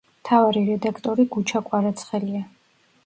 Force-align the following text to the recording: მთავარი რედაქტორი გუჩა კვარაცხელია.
მთავარი 0.21 0.63
რედაქტორი 0.69 1.27
გუჩა 1.35 1.63
კვარაცხელია. 1.67 2.43